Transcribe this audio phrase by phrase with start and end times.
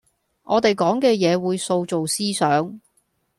[0.45, 2.79] 我地講嘅嘢會塑造思想